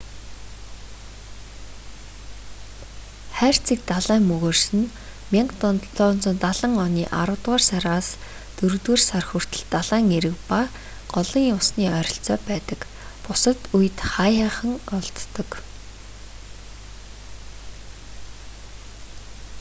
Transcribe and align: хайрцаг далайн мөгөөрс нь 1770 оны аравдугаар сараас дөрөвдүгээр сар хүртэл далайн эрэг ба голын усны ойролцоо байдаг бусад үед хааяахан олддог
хайрцаг 3.37 3.79
далайн 3.91 4.23
мөгөөрс 4.31 4.65
нь 4.79 4.87
1770 5.39 6.85
оны 6.85 7.03
аравдугаар 7.21 7.63
сараас 7.71 8.07
дөрөвдүгээр 8.57 9.01
сар 9.09 9.23
хүртэл 9.29 9.63
далайн 9.75 10.07
эрэг 10.17 10.35
ба 10.51 10.61
голын 11.13 11.45
усны 11.59 11.83
ойролцоо 11.99 12.37
байдаг 12.49 12.79
бусад 13.25 13.59
үед 13.77 13.97
хааяахан 14.13 14.71
олддог 14.97 15.49